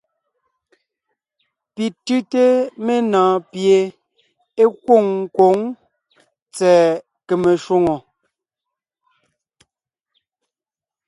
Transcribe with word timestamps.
Pi 1.73 1.85
tʉ́te 2.05 2.43
menɔɔn 2.85 3.35
pie 3.51 3.77
é 4.61 4.63
kwôŋ 4.83 5.05
kwǒŋ 5.35 5.55
tsɛ̀ɛ 6.53 6.85
kème 7.27 7.51
shwòŋo. 7.63 7.95